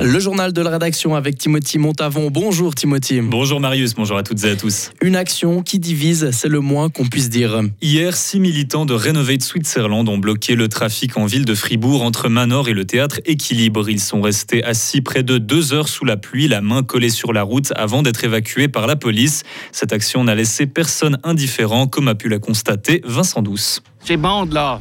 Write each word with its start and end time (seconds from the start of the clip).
Le 0.00 0.20
journal 0.20 0.52
de 0.52 0.62
la 0.62 0.70
rédaction 0.70 1.14
avec 1.14 1.36
Timothy 1.36 1.78
Montavon. 1.78 2.30
Bonjour 2.30 2.74
Timothy. 2.74 3.20
Bonjour 3.20 3.60
Marius, 3.60 3.94
bonjour 3.94 4.16
à 4.16 4.22
toutes 4.22 4.44
et 4.44 4.50
à 4.50 4.56
tous. 4.56 4.92
Une 5.02 5.16
action 5.16 5.62
qui 5.62 5.78
divise, 5.78 6.30
c'est 6.32 6.48
le 6.48 6.60
moins 6.60 6.90
qu'on 6.90 7.06
puisse 7.06 7.28
dire. 7.28 7.62
Hier, 7.82 8.16
six 8.16 8.38
militants 8.38 8.86
de 8.86 8.94
Renovate 8.94 9.42
Switzerland 9.42 10.08
ont 10.08 10.18
bloqué 10.18 10.54
le 10.54 10.68
trafic 10.68 11.16
en 11.16 11.26
ville 11.26 11.44
de 11.44 11.54
Fribourg 11.54 12.02
entre 12.02 12.28
Manor 12.28 12.68
et 12.68 12.72
le 12.72 12.84
théâtre 12.84 13.20
Équilibre. 13.24 13.88
Ils 13.88 14.00
sont 14.00 14.20
restés 14.20 14.62
assis 14.62 15.00
près 15.00 15.22
de 15.22 15.38
deux 15.38 15.72
heures 15.72 15.88
sous 15.88 16.04
la 16.04 16.16
pluie, 16.16 16.46
la 16.46 16.60
main 16.60 16.82
collée 16.82 17.10
sur 17.10 17.32
la 17.32 17.42
route 17.42 17.72
avant 17.74 18.02
d'être 18.02 18.22
évacués 18.22 18.68
par 18.68 18.86
la 18.86 18.96
police. 18.96 19.42
Cette 19.72 19.92
action 19.92 20.24
n'a 20.24 20.34
laissé 20.34 20.66
personne 20.66 21.18
indifférent, 21.24 21.88
comme 21.88 22.08
a 22.08 22.14
pu 22.14 22.28
la 22.28 22.38
constater 22.38 23.00
Vincent 23.04 23.42
Douce. 23.42 23.82
Ces 24.04 24.16
bandes-là, 24.16 24.80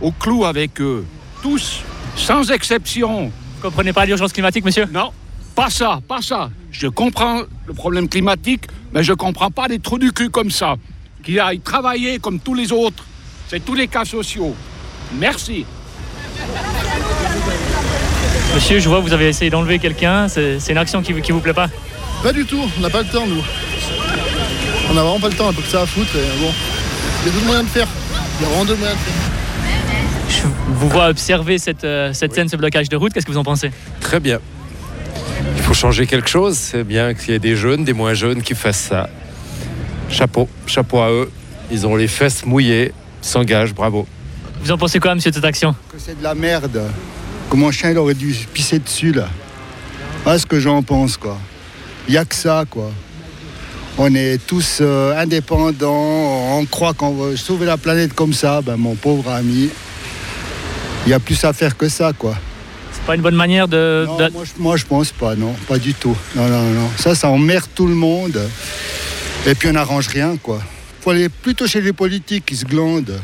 au 0.00 0.12
clou 0.12 0.44
avec 0.44 0.80
eux, 0.80 1.04
tous, 1.42 1.82
sans 2.20 2.50
exception. 2.50 3.24
Vous 3.56 3.62
comprenez 3.62 3.92
pas 3.92 4.04
l'urgence 4.06 4.32
climatique, 4.32 4.64
monsieur? 4.64 4.86
Non, 4.92 5.12
pas 5.54 5.70
ça, 5.70 6.00
pas 6.06 6.22
ça. 6.22 6.50
Je 6.70 6.86
comprends 6.88 7.42
le 7.66 7.74
problème 7.74 8.08
climatique, 8.08 8.64
mais 8.92 9.02
je 9.02 9.12
comprends 9.12 9.50
pas 9.50 9.68
des 9.68 9.78
trous 9.78 9.98
du 9.98 10.12
cul 10.12 10.30
comme 10.30 10.50
ça. 10.50 10.76
Qui 11.24 11.38
aillent 11.38 11.60
travailler 11.60 12.18
comme 12.18 12.40
tous 12.40 12.54
les 12.54 12.72
autres. 12.72 13.04
C'est 13.48 13.64
tous 13.64 13.74
les 13.74 13.88
cas 13.88 14.04
sociaux. 14.04 14.54
Merci. 15.18 15.66
Monsieur, 18.54 18.78
je 18.80 18.88
vois 18.88 18.98
que 18.98 19.04
vous 19.04 19.12
avez 19.12 19.28
essayé 19.28 19.50
d'enlever 19.50 19.78
quelqu'un. 19.78 20.28
C'est 20.28 20.58
c'est 20.60 20.72
une 20.72 20.78
action 20.78 21.02
qui, 21.02 21.12
vous- 21.12 21.20
qui 21.20 21.32
vous 21.32 21.40
plaît 21.40 21.52
pas? 21.52 21.68
Pas 22.22 22.32
du 22.32 22.44
tout, 22.46 22.60
on 22.78 22.80
n'a 22.80 22.90
pas 22.90 23.02
le 23.02 23.08
temps 23.08 23.26
nous. 23.26 23.42
On 24.90 24.94
n'a 24.94 25.02
vraiment 25.02 25.20
pas 25.20 25.28
le 25.28 25.34
temps, 25.34 25.48
un 25.48 25.52
peu 25.52 25.62
que 25.62 25.68
ça 25.68 25.82
à 25.82 25.86
foutre 25.86 26.14
et 26.16 26.40
bon. 26.40 26.52
Il 27.22 27.26
y 27.26 27.30
a 27.30 27.32
d'autres 27.32 27.46
moyens 27.46 27.66
de 27.66 27.70
faire. 27.70 27.88
Il 28.38 28.42
y 28.42 28.46
a 28.46 28.48
vraiment 28.48 28.64
d'autres 28.64 28.78
moyens 28.80 28.98
de 28.98 29.04
faire. 29.04 29.99
Je 30.30 30.42
vous 30.68 30.88
vois 30.88 31.08
observer 31.08 31.58
cette, 31.58 31.84
euh, 31.84 32.12
cette 32.12 32.34
scène, 32.34 32.48
ce 32.48 32.56
blocage 32.56 32.88
de 32.88 32.96
route. 32.96 33.12
Qu'est-ce 33.12 33.26
que 33.26 33.32
vous 33.32 33.38
en 33.38 33.44
pensez? 33.44 33.70
Très 34.00 34.20
bien. 34.20 34.38
Il 35.56 35.62
faut 35.62 35.74
changer 35.74 36.06
quelque 36.06 36.28
chose. 36.28 36.56
C'est 36.56 36.84
bien 36.84 37.14
qu'il 37.14 37.32
y 37.32 37.34
ait 37.34 37.40
des 37.40 37.56
jeunes, 37.56 37.84
des 37.84 37.92
moins 37.92 38.14
jeunes 38.14 38.42
qui 38.42 38.54
fassent 38.54 38.88
ça. 38.88 39.08
Chapeau, 40.08 40.48
chapeau 40.66 41.00
à 41.00 41.10
eux. 41.10 41.30
Ils 41.70 41.86
ont 41.86 41.96
les 41.96 42.08
fesses 42.08 42.44
mouillées, 42.44 42.92
ils 43.22 43.26
s'engagent, 43.26 43.74
bravo. 43.74 44.06
Vous 44.62 44.70
en 44.70 44.78
pensez 44.78 45.00
quoi, 45.00 45.14
monsieur, 45.14 45.30
de 45.30 45.36
cette 45.36 45.44
action? 45.44 45.74
Que 45.92 45.98
c'est 45.98 46.18
de 46.18 46.22
la 46.22 46.34
merde. 46.34 46.80
Que 47.50 47.56
mon 47.56 47.70
chien 47.70 47.90
il 47.90 47.98
aurait 47.98 48.14
dû 48.14 48.34
pisser 48.52 48.78
dessus 48.78 49.12
là. 49.12 49.28
Voilà 50.22 50.38
ce 50.38 50.46
que 50.46 50.60
j'en 50.60 50.82
pense 50.82 51.16
quoi. 51.16 51.38
Il 52.06 52.12
n'y 52.12 52.18
a 52.18 52.24
que 52.24 52.34
ça 52.34 52.64
quoi. 52.68 52.90
On 53.98 54.14
est 54.14 54.38
tous 54.46 54.78
euh, 54.80 55.16
indépendants, 55.20 56.58
on 56.58 56.64
croit 56.64 56.94
qu'on 56.94 57.10
va 57.10 57.36
sauver 57.36 57.66
la 57.66 57.76
planète 57.76 58.14
comme 58.14 58.32
ça, 58.32 58.62
ben, 58.62 58.76
mon 58.76 58.94
pauvre 58.94 59.30
ami. 59.30 59.70
Il 61.06 61.10
y 61.10 61.14
a 61.14 61.18
plus 61.20 61.42
à 61.44 61.52
faire 61.52 61.76
que 61.76 61.88
ça 61.88 62.12
quoi. 62.12 62.36
C'est 62.92 63.02
pas 63.04 63.14
une 63.14 63.22
bonne 63.22 63.34
manière 63.34 63.68
de. 63.68 64.04
Non, 64.06 64.16
de- 64.16 64.30
moi, 64.30 64.44
je, 64.44 64.62
moi 64.62 64.76
je 64.76 64.84
pense 64.84 65.10
pas, 65.12 65.34
non, 65.34 65.54
pas 65.68 65.78
du 65.78 65.94
tout. 65.94 66.16
Non, 66.34 66.46
non, 66.48 66.62
non. 66.70 66.90
Ça, 66.98 67.14
ça 67.14 67.28
emmerde 67.28 67.66
tout 67.74 67.86
le 67.86 67.94
monde. 67.94 68.38
Et 69.46 69.54
puis 69.54 69.68
on 69.68 69.72
n'arrange 69.72 70.08
rien 70.08 70.36
quoi. 70.36 70.60
faut 71.00 71.10
aller 71.10 71.28
plutôt 71.28 71.66
chez 71.66 71.80
les 71.80 71.92
politiques 71.94 72.44
qui 72.46 72.56
se 72.56 72.64
glandent. 72.66 73.20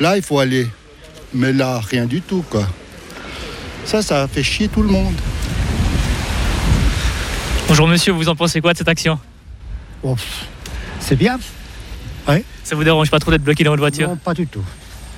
Là, 0.00 0.16
il 0.16 0.22
faut 0.22 0.38
aller. 0.38 0.66
Mais 1.32 1.52
là, 1.52 1.80
rien 1.80 2.04
du 2.04 2.20
tout 2.20 2.44
quoi. 2.50 2.66
Ça, 3.84 4.02
ça 4.02 4.26
fait 4.28 4.42
chier 4.42 4.68
tout 4.68 4.82
le 4.82 4.88
monde. 4.88 5.14
Bonjour, 7.68 7.88
monsieur, 7.88 8.12
vous 8.12 8.28
en 8.28 8.36
pensez 8.36 8.60
quoi 8.60 8.72
de 8.72 8.78
cette 8.78 8.88
action? 8.88 9.18
C'est 11.00 11.16
bien 11.16 11.38
Ça 12.62 12.76
vous 12.76 12.84
dérange 12.84 13.10
pas 13.10 13.18
trop 13.18 13.30
d'être 13.30 13.42
bloqué 13.42 13.64
dans 13.64 13.70
votre 13.70 13.82
voiture? 13.82 14.08
Non, 14.08 14.16
pas 14.16 14.34
du 14.34 14.46
tout. 14.46 14.62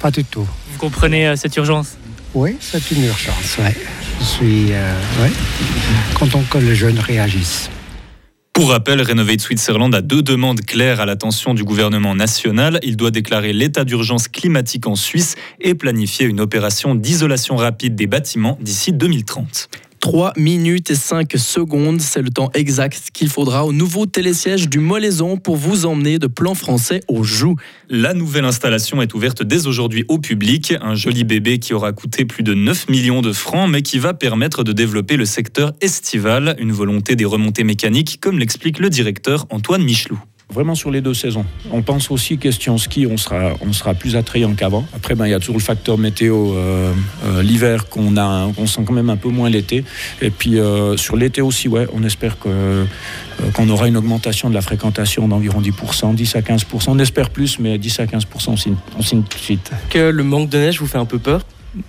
Pas 0.00 0.10
du 0.10 0.24
tout. 0.24 0.46
Vous 0.72 0.78
comprenez 0.78 1.28
euh, 1.28 1.36
cette 1.36 1.56
urgence 1.56 1.96
Oui, 2.34 2.56
c'est 2.60 2.90
une 2.90 3.04
urgence, 3.04 3.58
ouais. 3.58 3.76
Je 4.20 4.24
suis 4.24 4.66
euh, 4.72 4.94
ouais. 5.22 5.30
content 6.14 6.42
que 6.50 6.58
les 6.58 6.74
jeunes 6.74 6.98
réagissent. 6.98 7.70
Pour 8.52 8.70
rappel, 8.70 9.00
Renovate 9.00 9.40
Switzerland 9.40 9.94
a 9.94 10.00
deux 10.00 10.20
demandes 10.20 10.62
claires 10.62 11.00
à 11.00 11.06
l'attention 11.06 11.54
du 11.54 11.62
gouvernement 11.62 12.16
national. 12.16 12.80
Il 12.82 12.96
doit 12.96 13.12
déclarer 13.12 13.52
l'état 13.52 13.84
d'urgence 13.84 14.26
climatique 14.26 14.88
en 14.88 14.96
Suisse 14.96 15.36
et 15.60 15.76
planifier 15.76 16.26
une 16.26 16.40
opération 16.40 16.96
d'isolation 16.96 17.54
rapide 17.54 17.94
des 17.94 18.08
bâtiments 18.08 18.58
d'ici 18.60 18.92
2030. 18.92 19.68
3 20.00 20.32
minutes 20.36 20.90
et 20.90 20.94
5 20.94 21.32
secondes, 21.36 22.00
c'est 22.00 22.22
le 22.22 22.30
temps 22.30 22.50
exact 22.54 23.10
qu'il 23.12 23.28
faudra 23.28 23.64
au 23.64 23.72
nouveau 23.72 24.06
télésiège 24.06 24.68
du 24.68 24.78
Molaison 24.78 25.36
pour 25.36 25.56
vous 25.56 25.86
emmener 25.86 26.18
de 26.18 26.26
plan 26.26 26.54
français 26.54 27.00
au 27.08 27.22
Joux. 27.22 27.56
La 27.88 28.14
nouvelle 28.14 28.44
installation 28.44 29.02
est 29.02 29.14
ouverte 29.14 29.42
dès 29.42 29.66
aujourd'hui 29.66 30.04
au 30.08 30.18
public. 30.18 30.74
Un 30.80 30.94
joli 30.94 31.24
bébé 31.24 31.58
qui 31.58 31.74
aura 31.74 31.92
coûté 31.92 32.24
plus 32.24 32.42
de 32.42 32.54
9 32.54 32.88
millions 32.88 33.22
de 33.22 33.32
francs, 33.32 33.68
mais 33.70 33.82
qui 33.82 33.98
va 33.98 34.14
permettre 34.14 34.64
de 34.64 34.72
développer 34.72 35.16
le 35.16 35.24
secteur 35.24 35.72
estival. 35.80 36.56
Une 36.58 36.72
volonté 36.72 37.16
des 37.16 37.24
remontées 37.24 37.64
mécaniques, 37.64 38.18
comme 38.20 38.38
l'explique 38.38 38.78
le 38.78 38.90
directeur 38.90 39.46
Antoine 39.50 39.82
Michelou. 39.82 40.18
Vraiment 40.52 40.74
sur 40.74 40.90
les 40.90 41.02
deux 41.02 41.12
saisons. 41.12 41.44
On 41.70 41.82
pense 41.82 42.10
aussi 42.10 42.38
question 42.38 42.78
ski, 42.78 43.06
on 43.06 43.18
sera, 43.18 43.52
on 43.60 43.74
sera 43.74 43.92
plus 43.92 44.16
attrayant 44.16 44.54
qu'avant. 44.54 44.86
Après, 44.96 45.14
ben, 45.14 45.26
il 45.26 45.30
y 45.30 45.34
a 45.34 45.40
toujours 45.40 45.56
le 45.56 45.62
facteur 45.62 45.98
météo, 45.98 46.54
euh, 46.54 46.92
euh, 47.26 47.42
l'hiver 47.42 47.88
qu'on 47.90 48.16
a, 48.16 48.50
on 48.56 48.66
sent 48.66 48.80
quand 48.86 48.94
même 48.94 49.10
un 49.10 49.18
peu 49.18 49.28
moins 49.28 49.50
l'été. 49.50 49.84
Et 50.22 50.30
puis 50.30 50.58
euh, 50.58 50.96
sur 50.96 51.16
l'été 51.16 51.42
aussi, 51.42 51.68
ouais, 51.68 51.86
on 51.92 52.02
espère 52.02 52.38
que, 52.38 52.48
euh, 52.48 52.84
qu'on 53.52 53.68
aura 53.68 53.88
une 53.88 53.98
augmentation 53.98 54.48
de 54.48 54.54
la 54.54 54.62
fréquentation 54.62 55.28
d'environ 55.28 55.60
10%, 55.60 56.14
10 56.14 56.36
à 56.36 56.40
15%. 56.40 56.84
On 56.88 56.98
espère 56.98 57.28
plus, 57.28 57.58
mais 57.58 57.76
10 57.76 58.00
à 58.00 58.06
15%, 58.06 58.24
on 58.48 58.56
signe, 58.56 58.76
on 58.98 59.02
signe 59.02 59.22
tout 59.24 59.36
de 59.36 59.42
suite. 59.42 59.70
Que 59.90 60.08
le 60.08 60.24
manque 60.24 60.48
de 60.48 60.56
neige 60.56 60.80
vous 60.80 60.86
fait 60.86 60.98
un 60.98 61.04
peu 61.04 61.18
peur? 61.18 61.42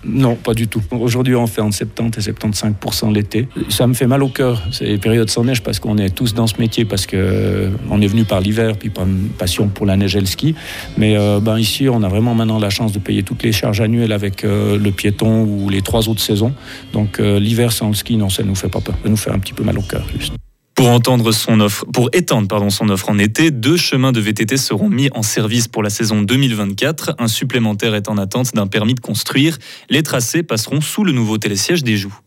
Non, 0.04 0.36
pas 0.36 0.54
du 0.54 0.68
tout. 0.68 0.82
Aujourd'hui, 0.90 1.34
on 1.34 1.46
fait 1.46 1.60
entre 1.60 1.76
70 1.76 2.28
et 2.28 2.32
75% 2.32 3.14
l'été. 3.14 3.48
Ça 3.68 3.86
me 3.86 3.94
fait 3.94 4.06
mal 4.06 4.22
au 4.22 4.28
cœur, 4.28 4.62
ces 4.72 4.98
périodes 4.98 5.30
sans 5.30 5.44
neige, 5.44 5.62
parce 5.62 5.78
qu'on 5.78 5.96
est 5.96 6.14
tous 6.14 6.34
dans 6.34 6.46
ce 6.46 6.58
métier, 6.58 6.84
parce 6.84 7.06
que 7.06 7.16
euh, 7.16 8.00
est 8.00 8.06
venu 8.06 8.24
par 8.24 8.40
l'hiver, 8.40 8.76
puis 8.78 8.90
par 8.90 9.06
une 9.06 9.28
passion 9.28 9.68
pour 9.68 9.86
la 9.86 9.96
neige 9.96 10.16
et 10.16 10.20
le 10.20 10.26
ski. 10.26 10.54
Mais 10.98 11.16
euh, 11.16 11.40
ben, 11.40 11.58
ici, 11.58 11.88
on 11.88 12.02
a 12.02 12.08
vraiment 12.08 12.34
maintenant 12.34 12.58
la 12.58 12.70
chance 12.70 12.92
de 12.92 12.98
payer 12.98 13.22
toutes 13.22 13.42
les 13.42 13.52
charges 13.52 13.80
annuelles 13.80 14.12
avec 14.12 14.44
euh, 14.44 14.78
le 14.78 14.90
piéton 14.90 15.44
ou 15.44 15.68
les 15.68 15.82
trois 15.82 16.08
autres 16.08 16.22
saisons. 16.22 16.52
Donc 16.92 17.18
l'hiver 17.18 17.72
sans 17.72 17.88
le 17.88 17.94
ski, 17.94 18.16
non, 18.16 18.28
ça 18.28 18.42
nous 18.42 18.54
fait 18.54 18.68
pas 18.68 18.80
peur. 18.80 18.96
Ça 19.02 19.08
nous 19.08 19.16
fait 19.16 19.30
un 19.30 19.38
petit 19.38 19.52
peu 19.52 19.64
mal 19.64 19.78
au 19.78 19.82
cœur, 19.82 20.06
juste. 20.18 20.34
Pour, 20.80 20.88
entendre 20.88 21.30
son 21.32 21.60
offre, 21.60 21.84
pour 21.92 22.08
étendre 22.14 22.72
son 22.72 22.88
offre 22.88 23.10
en 23.10 23.18
été, 23.18 23.50
deux 23.50 23.76
chemins 23.76 24.12
de 24.12 24.20
VTT 24.20 24.56
seront 24.56 24.88
mis 24.88 25.10
en 25.14 25.20
service 25.20 25.68
pour 25.68 25.82
la 25.82 25.90
saison 25.90 26.22
2024. 26.22 27.16
Un 27.18 27.28
supplémentaire 27.28 27.94
est 27.94 28.08
en 28.08 28.16
attente 28.16 28.54
d'un 28.54 28.66
permis 28.66 28.94
de 28.94 29.00
construire. 29.00 29.58
Les 29.90 30.02
tracés 30.02 30.42
passeront 30.42 30.80
sous 30.80 31.04
le 31.04 31.12
nouveau 31.12 31.36
télésiège 31.36 31.84
des 31.84 31.98
Joues. 31.98 32.18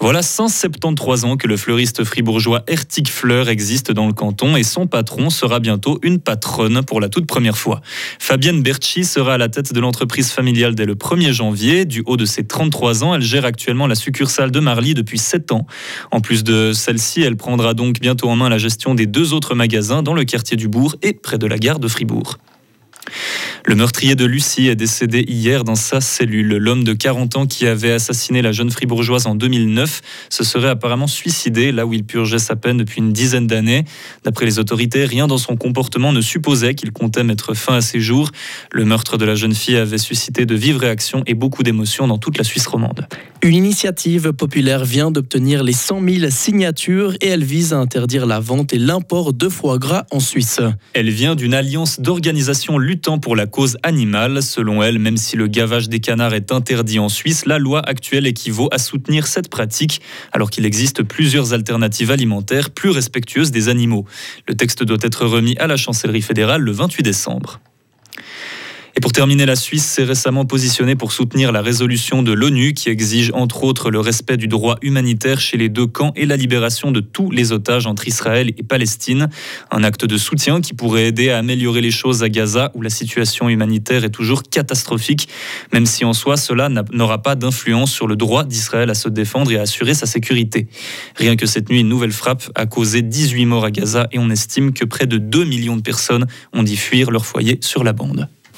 Voilà 0.00 0.22
173 0.22 1.24
ans 1.24 1.36
que 1.36 1.46
le 1.46 1.56
fleuriste 1.56 2.04
fribourgeois 2.04 2.62
Ertig 2.66 3.08
Fleur 3.08 3.48
existe 3.48 3.92
dans 3.92 4.06
le 4.06 4.12
canton 4.12 4.56
et 4.56 4.62
son 4.62 4.86
patron 4.86 5.30
sera 5.30 5.60
bientôt 5.60 5.98
une 6.02 6.18
patronne 6.18 6.82
pour 6.82 7.00
la 7.00 7.08
toute 7.08 7.26
première 7.26 7.56
fois. 7.56 7.80
Fabienne 8.18 8.62
Berchi 8.62 9.04
sera 9.04 9.34
à 9.34 9.38
la 9.38 9.48
tête 9.48 9.72
de 9.72 9.80
l'entreprise 9.80 10.30
familiale 10.32 10.74
dès 10.74 10.86
le 10.86 10.94
1er 10.94 11.32
janvier. 11.32 11.84
Du 11.84 12.02
haut 12.06 12.16
de 12.16 12.24
ses 12.24 12.44
33 12.44 13.04
ans, 13.04 13.14
elle 13.14 13.22
gère 13.22 13.44
actuellement 13.44 13.86
la 13.86 13.94
succursale 13.94 14.50
de 14.50 14.60
Marly 14.60 14.94
depuis 14.94 15.18
7 15.18 15.52
ans. 15.52 15.66
En 16.10 16.20
plus 16.20 16.44
de 16.44 16.72
celle-ci, 16.72 17.22
elle 17.22 17.36
prendra 17.36 17.74
donc 17.74 18.00
bientôt 18.00 18.28
en 18.28 18.36
main 18.36 18.48
la 18.48 18.58
gestion 18.58 18.94
des 18.94 19.06
deux 19.06 19.32
autres 19.32 19.54
magasins 19.54 20.02
dans 20.02 20.14
le 20.14 20.24
quartier 20.24 20.56
du 20.56 20.68
Bourg 20.68 20.96
et 21.02 21.12
près 21.12 21.38
de 21.38 21.46
la 21.46 21.58
gare 21.58 21.78
de 21.78 21.88
Fribourg. 21.88 22.38
Le 23.64 23.76
meurtrier 23.76 24.16
de 24.16 24.24
Lucie 24.24 24.66
est 24.66 24.74
décédé 24.74 25.24
hier 25.28 25.62
dans 25.62 25.76
sa 25.76 26.00
cellule. 26.00 26.56
L'homme 26.56 26.82
de 26.82 26.94
40 26.94 27.36
ans 27.36 27.46
qui 27.46 27.64
avait 27.66 27.92
assassiné 27.92 28.42
la 28.42 28.50
jeune 28.50 28.72
fribourgeoise 28.72 29.26
en 29.26 29.36
2009 29.36 30.00
se 30.30 30.42
serait 30.42 30.70
apparemment 30.70 31.06
suicidé 31.06 31.70
là 31.70 31.86
où 31.86 31.92
il 31.92 32.02
purgeait 32.02 32.40
sa 32.40 32.56
peine 32.56 32.78
depuis 32.78 32.98
une 32.98 33.12
dizaine 33.12 33.46
d'années. 33.46 33.84
D'après 34.24 34.46
les 34.46 34.58
autorités, 34.58 35.04
rien 35.04 35.28
dans 35.28 35.38
son 35.38 35.56
comportement 35.56 36.12
ne 36.12 36.20
supposait 36.20 36.74
qu'il 36.74 36.90
comptait 36.90 37.22
mettre 37.22 37.54
fin 37.54 37.76
à 37.76 37.80
ses 37.80 38.00
jours. 38.00 38.30
Le 38.72 38.84
meurtre 38.84 39.16
de 39.16 39.24
la 39.24 39.36
jeune 39.36 39.54
fille 39.54 39.76
avait 39.76 39.96
suscité 39.96 40.44
de 40.44 40.56
vives 40.56 40.78
réactions 40.78 41.22
et 41.26 41.34
beaucoup 41.34 41.62
d'émotions 41.62 42.08
dans 42.08 42.18
toute 42.18 42.38
la 42.38 42.44
Suisse 42.44 42.66
romande. 42.66 43.06
Une 43.44 43.54
initiative 43.54 44.32
populaire 44.32 44.84
vient 44.84 45.10
d'obtenir 45.10 45.62
les 45.62 45.72
100 45.72 46.00
000 46.08 46.30
signatures 46.30 47.14
et 47.20 47.28
elle 47.28 47.44
vise 47.44 47.72
à 47.72 47.78
interdire 47.78 48.26
la 48.26 48.40
vente 48.40 48.72
et 48.72 48.78
l'import 48.78 49.32
de 49.32 49.48
foie 49.48 49.78
gras 49.78 50.04
en 50.10 50.20
Suisse. 50.20 50.60
Elle 50.94 51.10
vient 51.10 51.34
d'une 51.34 51.54
alliance 51.54 52.00
d'organisations 52.00 52.78
luttant 52.78 53.18
pour 53.18 53.34
la 53.34 53.46
cause 53.52 53.78
animale. 53.84 54.42
Selon 54.42 54.82
elle, 54.82 54.98
même 54.98 55.16
si 55.16 55.36
le 55.36 55.46
gavage 55.46 55.88
des 55.88 56.00
canards 56.00 56.34
est 56.34 56.50
interdit 56.50 56.98
en 56.98 57.08
Suisse, 57.08 57.46
la 57.46 57.60
loi 57.60 57.78
actuelle 57.78 58.26
équivaut 58.26 58.68
à 58.72 58.78
soutenir 58.78 59.28
cette 59.28 59.48
pratique, 59.48 60.00
alors 60.32 60.50
qu'il 60.50 60.66
existe 60.66 61.04
plusieurs 61.04 61.52
alternatives 61.52 62.10
alimentaires 62.10 62.70
plus 62.70 62.90
respectueuses 62.90 63.52
des 63.52 63.68
animaux. 63.68 64.04
Le 64.48 64.56
texte 64.56 64.82
doit 64.82 64.98
être 65.02 65.24
remis 65.26 65.56
à 65.58 65.68
la 65.68 65.76
chancellerie 65.76 66.22
fédérale 66.22 66.62
le 66.62 66.72
28 66.72 67.04
décembre. 67.04 67.60
Et 68.94 69.00
pour 69.00 69.12
terminer, 69.12 69.46
la 69.46 69.56
Suisse 69.56 69.86
s'est 69.86 70.04
récemment 70.04 70.44
positionnée 70.44 70.96
pour 70.96 71.12
soutenir 71.12 71.50
la 71.50 71.62
résolution 71.62 72.22
de 72.22 72.32
l'ONU 72.32 72.74
qui 72.74 72.90
exige 72.90 73.30
entre 73.32 73.64
autres 73.64 73.90
le 73.90 74.00
respect 74.00 74.36
du 74.36 74.48
droit 74.48 74.76
humanitaire 74.82 75.40
chez 75.40 75.56
les 75.56 75.70
deux 75.70 75.86
camps 75.86 76.12
et 76.14 76.26
la 76.26 76.36
libération 76.36 76.90
de 76.90 77.00
tous 77.00 77.30
les 77.30 77.52
otages 77.52 77.86
entre 77.86 78.06
Israël 78.06 78.52
et 78.58 78.62
Palestine. 78.62 79.30
Un 79.70 79.82
acte 79.82 80.04
de 80.04 80.18
soutien 80.18 80.60
qui 80.60 80.74
pourrait 80.74 81.06
aider 81.06 81.30
à 81.30 81.38
améliorer 81.38 81.80
les 81.80 81.90
choses 81.90 82.22
à 82.22 82.28
Gaza 82.28 82.70
où 82.74 82.82
la 82.82 82.90
situation 82.90 83.48
humanitaire 83.48 84.04
est 84.04 84.10
toujours 84.10 84.42
catastrophique, 84.42 85.26
même 85.72 85.86
si 85.86 86.04
en 86.04 86.12
soi 86.12 86.36
cela 86.36 86.68
n'aura 86.68 87.22
pas 87.22 87.34
d'influence 87.34 87.92
sur 87.92 88.06
le 88.06 88.16
droit 88.16 88.44
d'Israël 88.44 88.90
à 88.90 88.94
se 88.94 89.08
défendre 89.08 89.52
et 89.52 89.58
à 89.58 89.62
assurer 89.62 89.94
sa 89.94 90.04
sécurité. 90.04 90.66
Rien 91.16 91.36
que 91.36 91.46
cette 91.46 91.70
nuit, 91.70 91.80
une 91.80 91.88
nouvelle 91.88 92.12
frappe 92.12 92.50
a 92.54 92.66
causé 92.66 93.00
18 93.00 93.46
morts 93.46 93.64
à 93.64 93.70
Gaza 93.70 94.06
et 94.12 94.18
on 94.18 94.28
estime 94.28 94.74
que 94.74 94.84
près 94.84 95.06
de 95.06 95.16
2 95.16 95.44
millions 95.44 95.76
de 95.76 95.82
personnes 95.82 96.26
ont 96.52 96.62
dû 96.62 96.76
fuir 96.76 97.10
leur 97.10 97.24
foyer 97.24 97.56
sur 97.62 97.84
la 97.84 97.94
bande. 97.94 98.28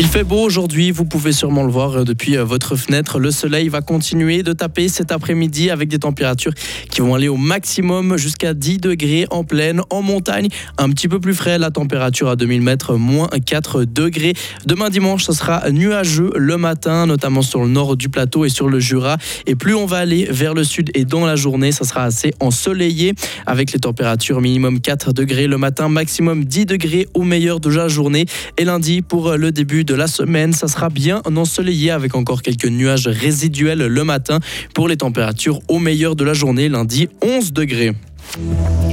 Il 0.00 0.06
fait 0.06 0.22
beau 0.22 0.40
aujourd'hui, 0.40 0.92
vous 0.92 1.04
pouvez 1.04 1.32
sûrement 1.32 1.64
le 1.64 1.72
voir 1.72 1.96
euh, 1.96 2.04
depuis 2.04 2.36
euh, 2.36 2.44
votre 2.44 2.76
fenêtre. 2.76 3.18
Le 3.18 3.32
soleil 3.32 3.68
va 3.68 3.80
continuer 3.80 4.44
de 4.44 4.52
taper 4.52 4.88
cet 4.88 5.10
après-midi 5.10 5.70
avec 5.70 5.88
des 5.88 5.98
températures 5.98 6.52
qui 6.88 7.00
vont 7.00 7.16
aller 7.16 7.26
au 7.26 7.36
maximum 7.36 8.16
jusqu'à 8.16 8.54
10 8.54 8.78
degrés 8.78 9.26
en 9.30 9.42
plaine, 9.42 9.82
en 9.90 10.02
montagne. 10.02 10.50
Un 10.78 10.90
petit 10.90 11.08
peu 11.08 11.18
plus 11.18 11.34
frais, 11.34 11.58
la 11.58 11.72
température 11.72 12.28
à 12.28 12.36
2000 12.36 12.62
mètres, 12.62 12.94
moins 12.94 13.28
4 13.44 13.86
degrés. 13.86 14.34
Demain 14.66 14.88
dimanche, 14.88 15.24
ce 15.24 15.32
sera 15.32 15.68
nuageux 15.72 16.30
le 16.36 16.56
matin, 16.56 17.06
notamment 17.06 17.42
sur 17.42 17.64
le 17.64 17.68
nord 17.68 17.96
du 17.96 18.08
plateau 18.08 18.44
et 18.44 18.50
sur 18.50 18.68
le 18.68 18.78
Jura. 18.78 19.16
Et 19.46 19.56
plus 19.56 19.74
on 19.74 19.86
va 19.86 19.96
aller 19.96 20.28
vers 20.30 20.54
le 20.54 20.62
sud 20.62 20.92
et 20.94 21.06
dans 21.06 21.26
la 21.26 21.34
journée, 21.34 21.72
ça 21.72 21.84
sera 21.84 22.04
assez 22.04 22.32
ensoleillé 22.38 23.14
avec 23.46 23.72
les 23.72 23.80
températures 23.80 24.40
minimum 24.40 24.80
4 24.80 25.12
degrés 25.12 25.48
le 25.48 25.58
matin, 25.58 25.88
maximum 25.88 26.44
10 26.44 26.66
degrés 26.66 27.08
au 27.14 27.24
meilleur 27.24 27.58
de 27.58 27.68
la 27.68 27.88
journée. 27.88 28.26
Et 28.58 28.64
lundi, 28.64 29.02
pour 29.02 29.32
le 29.32 29.50
début 29.50 29.87
de 29.88 29.94
la 29.94 30.06
semaine. 30.06 30.52
Ça 30.52 30.68
sera 30.68 30.90
bien 30.90 31.22
ensoleillé 31.24 31.90
avec 31.90 32.14
encore 32.14 32.42
quelques 32.42 32.66
nuages 32.66 33.08
résiduels 33.08 33.86
le 33.86 34.04
matin 34.04 34.38
pour 34.74 34.86
les 34.86 34.96
températures 34.96 35.60
au 35.68 35.78
meilleur 35.78 36.14
de 36.14 36.24
la 36.24 36.34
journée, 36.34 36.68
lundi 36.68 37.08
11 37.22 37.52
degrés. 37.52 37.94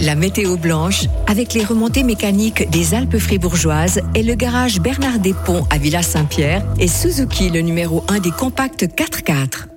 La 0.01 0.15
météo 0.15 0.55
blanche, 0.55 1.05
avec 1.27 1.53
les 1.53 1.63
remontées 1.63 2.03
mécaniques 2.03 2.69
des 2.69 2.93
Alpes 2.93 3.17
fribourgeoises 3.17 4.01
et 4.15 4.23
le 4.23 4.35
garage 4.35 4.79
Bernard 4.79 5.19
Ponts 5.45 5.67
à 5.69 5.77
Villa 5.77 6.01
Saint-Pierre 6.01 6.65
et 6.79 6.87
Suzuki, 6.87 7.49
le 7.49 7.59
numéro 7.59 8.03
1 8.07 8.19
des 8.19 8.31
compacts 8.31 8.83
4x4. 8.83 9.74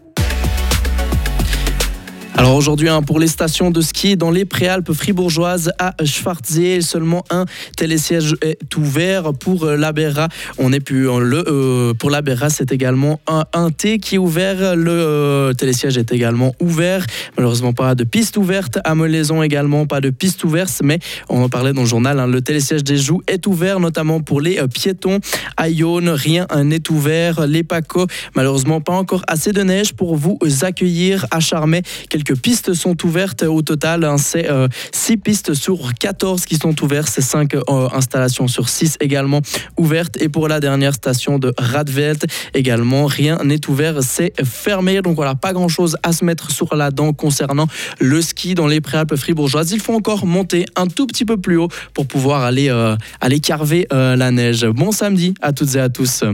Alors 2.38 2.55
aujourd'hui, 2.55 2.88
hein, 2.88 3.02
pour 3.02 3.19
les 3.19 3.26
stations 3.26 3.73
de 3.73 3.81
ski 3.81 4.17
dans 4.17 4.31
les 4.31 4.44
préalpes 4.44 4.93
fribourgeoises 4.93 5.73
à 5.81 5.96
Schwarzsee, 6.05 6.82
seulement 6.82 7.25
un 7.31 7.46
télésiège 7.76 8.37
est 8.43 8.76
ouvert. 8.76 9.35
Pour 9.35 9.67
la 9.67 9.90
Berra, 9.90 10.29
on 10.56 10.73
est 10.73 10.79
plus 10.79 11.06
le 11.19 11.44
euh, 11.49 11.94
pour 11.94 12.11
la 12.11 12.23
Berra, 12.23 12.49
c'est 12.49 12.70
également 12.70 13.20
un, 13.26 13.44
un, 13.52 13.73
T 13.73 13.99
qui 13.99 14.14
est 14.14 14.19
ouvert. 14.19 14.76
Le 14.76 14.93
euh, 14.93 15.52
télésiège 15.52 15.99
est 15.99 16.12
également 16.12 16.55
ouvert. 16.61 17.05
Malheureusement, 17.37 17.73
pas 17.73 17.96
de 17.96 18.05
piste 18.05 18.37
ouverte. 18.37 18.79
À 18.84 18.94
Molaison 18.94 19.43
également, 19.43 19.87
pas 19.87 20.00
de 20.00 20.11
piste 20.11 20.44
ouverte. 20.44 20.81
Mais 20.84 21.00
on 21.29 21.43
en 21.43 21.49
parlait 21.49 21.73
dans 21.73 21.82
le 21.82 21.88
journal. 21.88 22.20
Hein, 22.20 22.29
le 22.29 22.41
télésiège 22.41 22.84
des 22.84 22.99
Joues 22.99 23.23
est 23.26 23.49
ouvert, 23.49 23.81
notamment 23.81 24.20
pour 24.20 24.41
les 24.41 24.61
euh, 24.61 24.69
piétons. 24.69 25.19
À 25.56 25.69
Yonne, 25.69 26.08
rien 26.08 26.46
n'est 26.62 26.88
ouvert. 26.88 27.49
Les 27.49 27.64
Paco, 27.64 28.06
malheureusement, 28.37 28.81
pas 28.81 28.93
encore 28.94 29.25
assez 29.26 29.50
de 29.50 29.64
neige 29.64 29.93
pour 29.93 30.14
vous 30.14 30.38
accueillir 30.62 31.26
à 31.32 31.41
Charmey. 31.41 31.82
Quelques 32.08 32.28
pistes 32.35 32.75
sont 32.75 32.97
ouvertes 33.07 33.43
au 33.43 33.63
total. 33.63 34.05
Hein, 34.05 34.19
c'est 34.19 34.49
6 34.93 35.13
euh, 35.13 35.17
pistes 35.23 35.55
sur 35.55 35.95
14 35.95 36.45
qui 36.45 36.57
sont 36.57 36.83
ouvertes. 36.83 37.09
C'est 37.11 37.23
5 37.23 37.55
euh, 37.55 37.89
installations 37.93 38.49
sur 38.49 38.69
6 38.69 38.97
également 39.01 39.41
ouvertes. 39.77 40.17
Et 40.21 40.29
pour 40.29 40.49
la 40.49 40.61
dernière 40.61 40.95
station 40.95 41.39
de 41.39 41.53
Radveld, 41.59 42.27
également, 42.55 43.07
rien 43.07 43.39
n'est 43.45 43.69
ouvert. 43.69 44.03
C'est 44.03 44.33
fermé. 44.45 45.03
Donc 45.03 45.17
voilà, 45.17 45.35
pas 45.35 45.53
grand 45.53 45.69
chose 45.69 45.97
à 46.03 46.13
se 46.13 46.25
mettre 46.25 46.51
sur 46.51 46.75
la 46.75 46.91
dent 46.91 47.13
concernant 47.13 47.67
le 48.01 48.21
ski 48.23 48.55
dans 48.55 48.67
les 48.67 48.81
préalpes 48.81 49.17
fribourgeoises. 49.17 49.73
Il 49.73 49.81
faut 49.81 49.95
encore 49.95 50.27
monter 50.27 50.67
un 50.77 50.87
tout 50.87 51.07
petit 51.07 51.25
peu 51.25 51.37
plus 51.37 51.57
haut 51.57 51.69
pour 51.95 52.07
pouvoir 52.07 52.43
aller, 52.43 52.69
euh, 52.69 52.97
aller 53.21 53.41
carver 53.41 53.87
la 53.91 54.31
neige. 54.31 54.67
Bon 54.67 54.93
samedi 54.93 55.35
à 55.41 55.53
toutes 55.53 55.75
et 55.75 55.81
à 55.81 55.89
tous. 55.89 56.25